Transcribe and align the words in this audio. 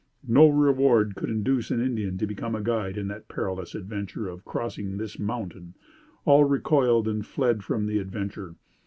No 0.27 0.47
reward 0.49 1.13
could 1.15 1.29
induce 1.29 1.69
an 1.69 1.79
Indian 1.79 2.17
to 2.17 2.25
become 2.25 2.55
a 2.55 2.61
guide 2.63 2.97
in 2.97 3.07
the 3.09 3.19
perilous 3.19 3.75
adventure 3.75 4.27
of 4.29 4.43
crossing 4.43 4.97
this 4.97 5.19
mountain. 5.19 5.75
All 6.25 6.43
recoiled 6.43 7.07
and 7.07 7.23
fled 7.23 7.63
from 7.63 7.85
the 7.85 7.99
adventure. 7.99 8.55